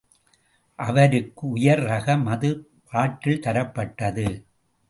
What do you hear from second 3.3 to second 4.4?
தரப்பட்டது.